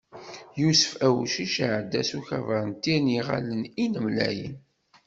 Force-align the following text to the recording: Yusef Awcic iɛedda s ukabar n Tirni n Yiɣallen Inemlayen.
Yusef 0.59 0.91
Awcic 1.07 1.55
iɛedda 1.65 2.01
s 2.09 2.11
ukabar 2.17 2.63
n 2.69 2.73
Tirni 2.81 3.07
n 3.09 3.11
Yiɣallen 3.13 3.63
Inemlayen. 3.85 4.55